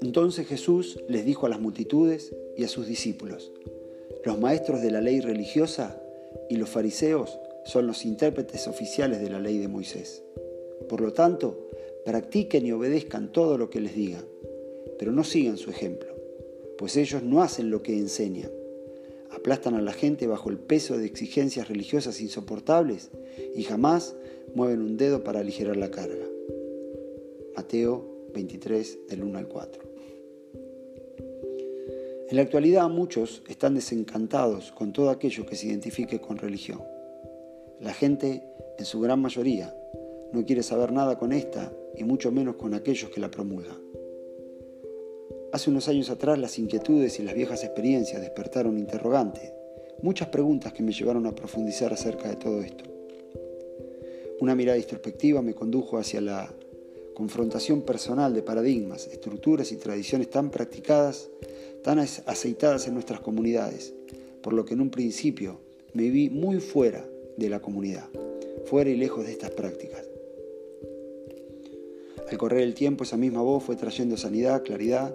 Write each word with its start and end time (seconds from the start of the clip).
Entonces 0.00 0.46
Jesús 0.46 1.02
les 1.08 1.24
dijo 1.24 1.46
a 1.46 1.48
las 1.48 1.60
multitudes 1.60 2.34
y 2.56 2.64
a 2.64 2.68
sus 2.68 2.86
discípulos, 2.86 3.52
los 4.24 4.38
maestros 4.38 4.82
de 4.82 4.90
la 4.90 5.00
ley 5.00 5.20
religiosa 5.20 6.02
y 6.48 6.56
los 6.56 6.68
fariseos 6.68 7.38
son 7.64 7.86
los 7.86 8.04
intérpretes 8.04 8.68
oficiales 8.68 9.20
de 9.20 9.30
la 9.30 9.40
ley 9.40 9.58
de 9.58 9.68
Moisés. 9.68 10.22
Por 10.88 11.00
lo 11.00 11.12
tanto, 11.12 11.70
practiquen 12.04 12.66
y 12.66 12.72
obedezcan 12.72 13.32
todo 13.32 13.56
lo 13.58 13.70
que 13.70 13.80
les 13.80 13.94
digan, 13.94 14.24
pero 14.98 15.12
no 15.12 15.24
sigan 15.24 15.56
su 15.56 15.70
ejemplo, 15.70 16.14
pues 16.78 16.96
ellos 16.96 17.22
no 17.22 17.42
hacen 17.42 17.70
lo 17.70 17.82
que 17.82 17.96
enseñan. 17.96 18.61
Aplastan 19.34 19.74
a 19.74 19.80
la 19.80 19.92
gente 19.92 20.26
bajo 20.26 20.50
el 20.50 20.58
peso 20.58 20.98
de 20.98 21.06
exigencias 21.06 21.68
religiosas 21.68 22.20
insoportables 22.20 23.10
y 23.54 23.62
jamás 23.62 24.14
mueven 24.54 24.82
un 24.82 24.96
dedo 24.96 25.24
para 25.24 25.40
aligerar 25.40 25.76
la 25.76 25.90
carga. 25.90 26.26
Mateo 27.56 28.28
23 28.34 29.06
del 29.08 29.22
1 29.22 29.38
al 29.38 29.48
4. 29.48 29.82
En 32.28 32.36
la 32.36 32.42
actualidad 32.42 32.88
muchos 32.88 33.42
están 33.48 33.74
desencantados 33.74 34.72
con 34.72 34.92
todo 34.92 35.10
aquello 35.10 35.44
que 35.44 35.56
se 35.56 35.66
identifique 35.66 36.20
con 36.20 36.38
religión. 36.38 36.82
La 37.80 37.92
gente, 37.92 38.42
en 38.78 38.84
su 38.84 39.00
gran 39.00 39.20
mayoría, 39.20 39.74
no 40.32 40.44
quiere 40.46 40.62
saber 40.62 40.92
nada 40.92 41.18
con 41.18 41.32
esta 41.32 41.72
y 41.96 42.04
mucho 42.04 42.32
menos 42.32 42.56
con 42.56 42.72
aquellos 42.72 43.10
que 43.10 43.20
la 43.20 43.30
promulgan. 43.30 43.91
Hace 45.52 45.70
unos 45.70 45.88
años 45.88 46.08
atrás 46.10 46.38
las 46.38 46.58
inquietudes 46.58 47.18
y 47.20 47.22
las 47.22 47.34
viejas 47.34 47.62
experiencias 47.62 48.20
despertaron 48.20 48.78
interrogante, 48.78 49.52
muchas 50.02 50.28
preguntas 50.28 50.72
que 50.72 50.82
me 50.82 50.92
llevaron 50.92 51.26
a 51.26 51.34
profundizar 51.34 51.92
acerca 51.92 52.28
de 52.28 52.36
todo 52.36 52.62
esto. 52.62 52.84
Una 54.40 54.54
mirada 54.54 54.78
introspectiva 54.78 55.42
me 55.42 55.54
condujo 55.54 55.98
hacia 55.98 56.20
la 56.20 56.52
confrontación 57.14 57.82
personal 57.82 58.32
de 58.34 58.42
paradigmas, 58.42 59.06
estructuras 59.06 59.70
y 59.72 59.76
tradiciones 59.76 60.30
tan 60.30 60.50
practicadas 60.50 61.28
tan 61.82 61.98
aceitadas 61.98 62.86
en 62.86 62.94
nuestras 62.94 63.20
comunidades, 63.20 63.92
por 64.40 64.52
lo 64.52 64.64
que 64.64 64.74
en 64.74 64.80
un 64.80 64.90
principio 64.90 65.58
me 65.94 66.08
vi 66.10 66.30
muy 66.30 66.60
fuera 66.60 67.04
de 67.36 67.48
la 67.48 67.60
comunidad, 67.60 68.08
fuera 68.66 68.90
y 68.90 68.96
lejos 68.96 69.26
de 69.26 69.32
estas 69.32 69.50
prácticas. 69.50 70.04
Al 72.30 72.38
correr 72.38 72.62
el 72.62 72.74
tiempo 72.74 73.04
esa 73.04 73.16
misma 73.16 73.42
voz 73.42 73.64
fue 73.64 73.76
trayendo 73.76 74.16
sanidad, 74.16 74.62
claridad 74.62 75.14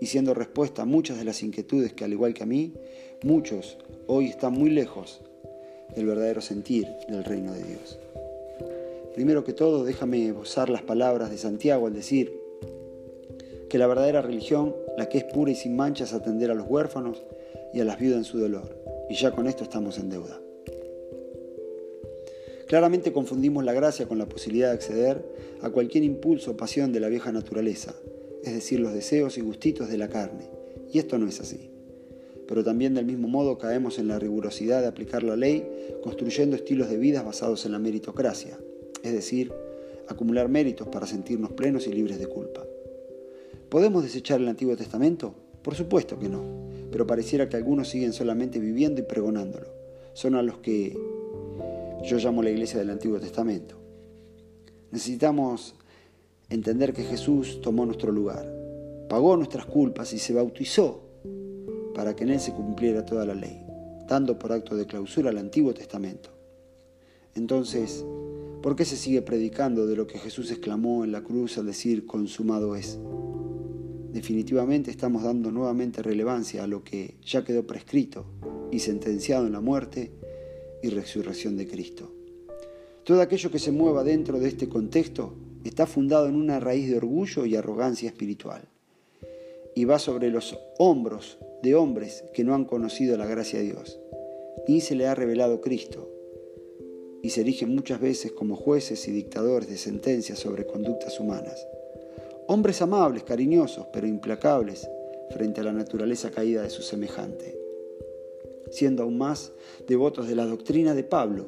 y 0.00 0.06
siendo 0.06 0.34
respuesta 0.34 0.82
a 0.82 0.86
muchas 0.86 1.18
de 1.18 1.24
las 1.24 1.42
inquietudes 1.42 1.92
que 1.92 2.04
al 2.04 2.12
igual 2.12 2.34
que 2.34 2.42
a 2.42 2.46
mí, 2.46 2.74
muchos 3.22 3.78
hoy 4.06 4.26
están 4.26 4.52
muy 4.52 4.70
lejos 4.70 5.20
del 5.94 6.06
verdadero 6.06 6.40
sentir 6.40 6.86
del 7.08 7.24
reino 7.24 7.52
de 7.52 7.62
Dios. 7.62 7.98
Primero 9.14 9.44
que 9.44 9.52
todo, 9.52 9.84
déjame 9.84 10.32
usar 10.32 10.68
las 10.68 10.82
palabras 10.82 11.30
de 11.30 11.38
Santiago 11.38 11.86
al 11.86 11.94
decir, 11.94 12.38
que 13.68 13.78
la 13.78 13.86
verdadera 13.86 14.22
religión, 14.22 14.76
la 14.96 15.08
que 15.08 15.18
es 15.18 15.24
pura 15.24 15.50
y 15.50 15.54
sin 15.54 15.74
manchas, 15.74 16.12
atender 16.12 16.50
a 16.50 16.54
los 16.54 16.68
huérfanos 16.68 17.24
y 17.72 17.80
a 17.80 17.84
las 17.84 17.98
viudas 17.98 18.18
en 18.18 18.24
su 18.24 18.38
dolor. 18.38 18.76
Y 19.08 19.14
ya 19.14 19.32
con 19.32 19.46
esto 19.46 19.64
estamos 19.64 19.98
en 19.98 20.10
deuda. 20.10 20.40
Claramente 22.66 23.12
confundimos 23.12 23.64
la 23.64 23.72
gracia 23.72 24.06
con 24.06 24.18
la 24.18 24.26
posibilidad 24.26 24.68
de 24.68 24.74
acceder 24.74 25.24
a 25.62 25.70
cualquier 25.70 26.04
impulso 26.04 26.52
o 26.52 26.56
pasión 26.56 26.92
de 26.92 27.00
la 27.00 27.08
vieja 27.08 27.30
naturaleza, 27.30 27.94
es 28.46 28.54
decir, 28.54 28.80
los 28.80 28.94
deseos 28.94 29.36
y 29.38 29.40
gustitos 29.40 29.88
de 29.88 29.98
la 29.98 30.08
carne. 30.08 30.48
Y 30.92 30.98
esto 30.98 31.18
no 31.18 31.28
es 31.28 31.40
así. 31.40 31.70
Pero 32.46 32.62
también 32.62 32.94
del 32.94 33.04
mismo 33.04 33.26
modo 33.26 33.58
caemos 33.58 33.98
en 33.98 34.06
la 34.06 34.18
rigurosidad 34.18 34.80
de 34.80 34.86
aplicar 34.86 35.24
la 35.24 35.36
ley 35.36 35.66
construyendo 36.02 36.54
estilos 36.54 36.88
de 36.88 36.96
vida 36.96 37.22
basados 37.22 37.66
en 37.66 37.72
la 37.72 37.80
meritocracia, 37.80 38.56
es 39.02 39.12
decir, 39.12 39.52
acumular 40.08 40.48
méritos 40.48 40.86
para 40.86 41.06
sentirnos 41.06 41.52
plenos 41.52 41.88
y 41.88 41.92
libres 41.92 42.20
de 42.20 42.28
culpa. 42.28 42.64
¿Podemos 43.68 44.04
desechar 44.04 44.40
el 44.40 44.46
Antiguo 44.46 44.76
Testamento? 44.76 45.34
Por 45.62 45.74
supuesto 45.74 46.20
que 46.20 46.28
no, 46.28 46.44
pero 46.92 47.04
pareciera 47.04 47.48
que 47.48 47.56
algunos 47.56 47.88
siguen 47.88 48.12
solamente 48.12 48.60
viviendo 48.60 49.00
y 49.00 49.04
pregonándolo. 49.04 49.66
Son 50.12 50.36
a 50.36 50.42
los 50.42 50.58
que 50.58 50.96
yo 52.04 52.18
llamo 52.18 52.44
la 52.44 52.50
iglesia 52.50 52.78
del 52.78 52.90
Antiguo 52.90 53.18
Testamento. 53.18 53.74
Necesitamos 54.92 55.74
entender 56.48 56.92
que 56.92 57.04
Jesús 57.04 57.60
tomó 57.60 57.86
nuestro 57.86 58.12
lugar, 58.12 58.46
pagó 59.08 59.36
nuestras 59.36 59.66
culpas 59.66 60.12
y 60.12 60.18
se 60.18 60.32
bautizó 60.32 61.02
para 61.94 62.14
que 62.14 62.24
en 62.24 62.30
él 62.30 62.40
se 62.40 62.52
cumpliera 62.52 63.04
toda 63.04 63.24
la 63.24 63.34
ley, 63.34 63.62
dando 64.08 64.38
por 64.38 64.52
acto 64.52 64.76
de 64.76 64.86
clausura 64.86 65.30
al 65.30 65.38
Antiguo 65.38 65.74
Testamento. 65.74 66.30
Entonces, 67.34 68.04
¿por 68.62 68.76
qué 68.76 68.84
se 68.84 68.96
sigue 68.96 69.22
predicando 69.22 69.86
de 69.86 69.96
lo 69.96 70.06
que 70.06 70.18
Jesús 70.18 70.50
exclamó 70.50 71.04
en 71.04 71.12
la 71.12 71.22
cruz 71.22 71.58
al 71.58 71.66
decir 71.66 72.06
consumado 72.06 72.76
es? 72.76 72.98
definitivamente 74.16 74.90
estamos 74.90 75.24
dando 75.24 75.52
nuevamente 75.52 76.02
relevancia 76.02 76.64
a 76.64 76.66
lo 76.66 76.82
que 76.82 77.16
ya 77.22 77.44
quedó 77.44 77.66
prescrito 77.66 78.24
y 78.72 78.78
sentenciado 78.78 79.46
en 79.46 79.52
la 79.52 79.60
muerte 79.60 80.10
y 80.82 80.88
resurrección 80.88 81.58
de 81.58 81.68
Cristo. 81.68 82.10
Todo 83.04 83.20
aquello 83.20 83.50
que 83.50 83.58
se 83.58 83.72
mueva 83.72 84.04
dentro 84.04 84.40
de 84.40 84.48
este 84.48 84.70
contexto 84.70 85.34
está 85.66 85.86
fundado 85.86 86.26
en 86.28 86.36
una 86.36 86.60
raíz 86.60 86.88
de 86.90 86.96
orgullo 86.96 87.46
y 87.46 87.56
arrogancia 87.56 88.08
espiritual. 88.08 88.62
Y 89.74 89.84
va 89.84 89.98
sobre 89.98 90.30
los 90.30 90.58
hombros 90.78 91.38
de 91.62 91.74
hombres 91.74 92.24
que 92.32 92.44
no 92.44 92.54
han 92.54 92.64
conocido 92.64 93.16
la 93.16 93.26
gracia 93.26 93.58
de 93.58 93.66
Dios, 93.66 93.98
ni 94.68 94.80
se 94.80 94.94
le 94.94 95.06
ha 95.06 95.14
revelado 95.14 95.60
Cristo, 95.60 96.10
y 97.22 97.30
se 97.30 97.40
erigen 97.40 97.74
muchas 97.74 98.00
veces 98.00 98.32
como 98.32 98.56
jueces 98.56 99.06
y 99.08 99.10
dictadores 99.10 99.68
de 99.68 99.76
sentencias 99.76 100.38
sobre 100.38 100.66
conductas 100.66 101.18
humanas. 101.18 101.66
Hombres 102.46 102.80
amables, 102.82 103.24
cariñosos, 103.24 103.88
pero 103.92 104.06
implacables 104.06 104.88
frente 105.30 105.60
a 105.60 105.64
la 105.64 105.72
naturaleza 105.72 106.30
caída 106.30 106.62
de 106.62 106.70
su 106.70 106.82
semejante, 106.82 107.58
siendo 108.70 109.02
aún 109.02 109.18
más 109.18 109.52
devotos 109.88 110.28
de 110.28 110.36
la 110.36 110.46
doctrina 110.46 110.94
de 110.94 111.02
Pablo 111.02 111.46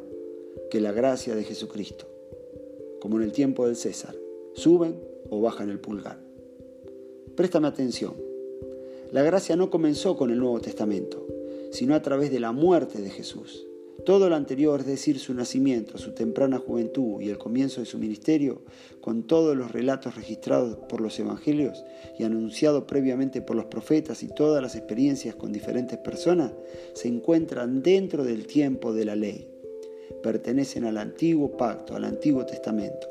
que 0.71 0.81
la 0.81 0.93
gracia 0.93 1.35
de 1.37 1.45
Jesucristo, 1.45 2.09
como 3.01 3.17
en 3.17 3.23
el 3.23 3.33
tiempo 3.33 3.67
del 3.67 3.77
César, 3.77 4.15
suben 4.55 5.01
o 5.31 5.41
bajan 5.41 5.71
el 5.71 5.81
pulgar. 5.81 6.19
Préstame 7.37 7.69
atención, 7.69 8.15
la 9.13 9.23
gracia 9.23 9.57
no 9.57 9.71
comenzó 9.71 10.17
con 10.17 10.31
el 10.31 10.39
Nuevo 10.39 10.61
Testamento, 10.61 11.27
sino 11.71 11.95
a 11.95 12.03
través 12.03 12.31
de 12.31 12.41
la 12.41 12.53
muerte 12.53 13.01
de 13.01 13.11
Jesús. 13.11 13.67
Todo 14.05 14.29
lo 14.29 14.37
anterior, 14.37 14.81
es 14.81 14.87
decir, 14.87 15.19
su 15.19 15.35
nacimiento, 15.35 15.99
su 15.99 16.13
temprana 16.13 16.59
juventud 16.59 17.21
y 17.21 17.31
el 17.31 17.39
comienzo 17.39 17.81
de 17.81 17.87
su 17.87 17.99
ministerio, 17.99 18.63
con 19.01 19.25
todos 19.27 19.57
los 19.57 19.73
relatos 19.73 20.15
registrados 20.15 20.77
por 20.89 21.01
los 21.01 21.19
evangelios 21.19 21.85
y 22.19 22.25
anunciados 22.25 22.85
previamente 22.85 23.43
por 23.43 23.57
los 23.57 23.67
profetas 23.67 24.23
y 24.23 24.29
todas 24.29 24.63
las 24.63 24.77
experiencias 24.77 25.35
con 25.35 25.53
diferentes 25.53 25.99
personas, 25.99 26.53
se 26.95 27.09
encuentran 27.09 27.83
dentro 27.83 28.25
del 28.25 28.47
tiempo 28.47 28.93
de 28.93 29.05
la 29.05 29.17
ley. 29.17 29.58
Pertenecen 30.23 30.85
al 30.85 30.99
antiguo 30.99 31.57
pacto, 31.57 31.95
al 31.95 32.05
antiguo 32.05 32.45
testamento. 32.47 33.09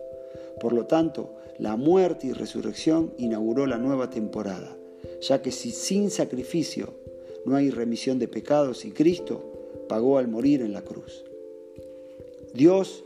Por 0.60 0.74
lo 0.74 0.86
tanto, 0.86 1.36
la 1.60 1.76
muerte 1.76 2.28
y 2.28 2.34
resurrección 2.34 3.14
inauguró 3.18 3.66
la 3.66 3.78
nueva 3.78 4.10
temporada, 4.10 4.76
ya 5.22 5.42
que 5.42 5.52
si 5.52 5.72
sin 5.72 6.10
sacrificio 6.12 6.94
no 7.46 7.56
hay 7.56 7.70
remisión 7.70 8.20
de 8.20 8.28
pecados 8.28 8.86
y 8.86 8.92
Cristo 8.92 9.54
pagó 9.88 10.18
al 10.18 10.28
morir 10.28 10.62
en 10.62 10.74
la 10.74 10.82
cruz. 10.82 11.24
Dios 12.54 13.04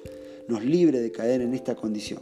nos 0.48 0.64
libre 0.66 1.00
de 1.00 1.12
caer 1.12 1.42
en 1.42 1.54
esta 1.54 1.76
condición, 1.76 2.22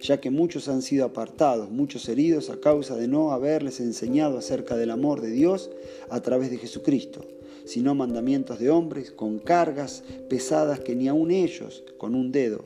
ya 0.00 0.20
que 0.20 0.30
muchos 0.30 0.68
han 0.68 0.82
sido 0.82 1.04
apartados, 1.04 1.70
muchos 1.70 2.08
heridos 2.08 2.50
a 2.50 2.60
causa 2.60 2.96
de 2.96 3.08
no 3.08 3.32
haberles 3.32 3.80
enseñado 3.80 4.38
acerca 4.38 4.76
del 4.76 4.90
amor 4.90 5.20
de 5.20 5.30
Dios 5.30 5.70
a 6.08 6.20
través 6.20 6.50
de 6.50 6.58
Jesucristo, 6.58 7.24
sino 7.70 7.94
mandamientos 7.94 8.58
de 8.58 8.68
hombres 8.68 9.12
con 9.12 9.38
cargas 9.38 10.02
pesadas 10.28 10.80
que 10.80 10.96
ni 10.96 11.06
aun 11.06 11.30
ellos 11.30 11.84
con 11.98 12.16
un 12.16 12.32
dedo 12.32 12.64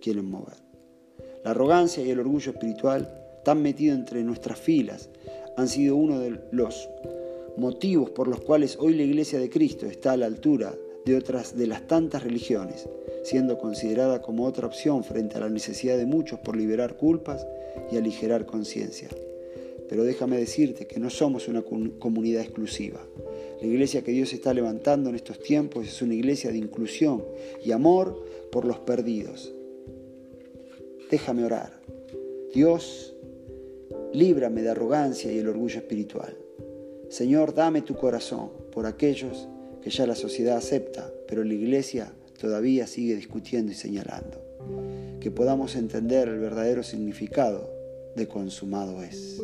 quieren 0.00 0.30
mover. 0.30 0.56
La 1.44 1.50
arrogancia 1.50 2.02
y 2.02 2.08
el 2.08 2.20
orgullo 2.20 2.52
espiritual, 2.52 3.12
tan 3.44 3.60
metido 3.60 3.94
entre 3.94 4.24
nuestras 4.24 4.58
filas, 4.58 5.10
han 5.58 5.68
sido 5.68 5.96
uno 5.96 6.20
de 6.20 6.40
los 6.52 6.88
motivos 7.58 8.08
por 8.10 8.28
los 8.28 8.40
cuales 8.40 8.78
hoy 8.80 8.94
la 8.94 9.02
Iglesia 9.02 9.38
de 9.38 9.50
Cristo 9.50 9.84
está 9.84 10.12
a 10.12 10.16
la 10.16 10.24
altura 10.24 10.74
de 11.04 11.16
otras 11.18 11.54
de 11.54 11.66
las 11.66 11.86
tantas 11.86 12.22
religiones, 12.22 12.88
siendo 13.24 13.58
considerada 13.58 14.22
como 14.22 14.46
otra 14.46 14.66
opción 14.66 15.04
frente 15.04 15.36
a 15.36 15.40
la 15.40 15.50
necesidad 15.50 15.98
de 15.98 16.06
muchos 16.06 16.40
por 16.40 16.56
liberar 16.56 16.96
culpas 16.96 17.46
y 17.92 17.98
aligerar 17.98 18.46
conciencia. 18.46 19.10
Pero 19.88 20.04
déjame 20.04 20.38
decirte 20.38 20.86
que 20.86 21.00
no 21.00 21.10
somos 21.10 21.48
una 21.48 21.62
comunidad 21.62 22.42
exclusiva. 22.42 23.06
La 23.60 23.66
iglesia 23.66 24.02
que 24.02 24.12
Dios 24.12 24.32
está 24.32 24.52
levantando 24.52 25.10
en 25.10 25.16
estos 25.16 25.38
tiempos 25.40 25.86
es 25.86 26.02
una 26.02 26.14
iglesia 26.14 26.50
de 26.50 26.58
inclusión 26.58 27.24
y 27.64 27.72
amor 27.72 28.24
por 28.50 28.64
los 28.64 28.78
perdidos. 28.80 29.52
Déjame 31.10 31.44
orar. 31.44 31.80
Dios, 32.52 33.14
líbrame 34.12 34.62
de 34.62 34.70
arrogancia 34.70 35.32
y 35.32 35.38
el 35.38 35.48
orgullo 35.48 35.78
espiritual. 35.78 36.36
Señor, 37.08 37.54
dame 37.54 37.82
tu 37.82 37.94
corazón 37.94 38.50
por 38.72 38.86
aquellos 38.86 39.48
que 39.80 39.90
ya 39.90 40.06
la 40.06 40.16
sociedad 40.16 40.56
acepta, 40.56 41.12
pero 41.28 41.44
la 41.44 41.54
iglesia 41.54 42.12
todavía 42.40 42.86
sigue 42.86 43.14
discutiendo 43.14 43.72
y 43.72 43.74
señalando. 43.74 44.42
Que 45.20 45.30
podamos 45.30 45.76
entender 45.76 46.28
el 46.28 46.40
verdadero 46.40 46.82
significado 46.82 47.70
de 48.16 48.26
consumado 48.26 49.02
es. 49.02 49.40